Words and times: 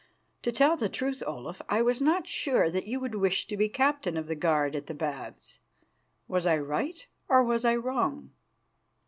To 0.41 0.51
tell 0.51 0.77
the 0.77 0.89
truth, 0.89 1.21
Olaf, 1.27 1.61
I 1.69 1.83
was 1.83 2.01
not 2.01 2.27
sure 2.27 2.71
that 2.71 2.87
you 2.87 2.99
would 2.99 3.13
wish 3.13 3.45
to 3.45 3.55
be 3.55 3.69
captain 3.69 4.17
of 4.17 4.25
the 4.25 4.33
guard 4.33 4.75
at 4.75 4.87
the 4.87 4.95
Baths. 4.95 5.59
Was 6.27 6.47
I 6.47 6.57
right 6.57 7.05
or 7.29 7.43
was 7.43 7.63
I 7.63 7.75
wrong?" 7.75 8.31